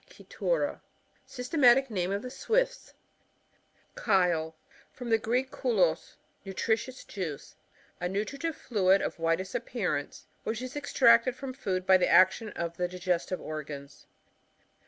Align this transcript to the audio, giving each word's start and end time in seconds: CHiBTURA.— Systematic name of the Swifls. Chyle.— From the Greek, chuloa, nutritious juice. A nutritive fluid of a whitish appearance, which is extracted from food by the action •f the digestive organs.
CHiBTURA.— 0.09 0.81
Systematic 1.37 1.91
name 1.91 2.11
of 2.11 2.23
the 2.23 2.31
Swifls. 2.31 2.95
Chyle.— 4.03 4.55
From 4.95 5.11
the 5.11 5.19
Greek, 5.19 5.51
chuloa, 5.51 6.15
nutritious 6.43 7.03
juice. 7.05 7.55
A 7.99 8.09
nutritive 8.09 8.55
fluid 8.55 9.03
of 9.03 9.19
a 9.19 9.21
whitish 9.21 9.53
appearance, 9.53 10.25
which 10.43 10.59
is 10.63 10.75
extracted 10.75 11.35
from 11.35 11.53
food 11.53 11.85
by 11.85 11.97
the 11.97 12.07
action 12.09 12.49
•f 12.57 12.77
the 12.77 12.87
digestive 12.87 13.39
organs. 13.39 14.07